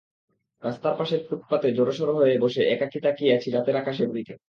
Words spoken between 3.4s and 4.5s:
রাতের আকাশের দিকে।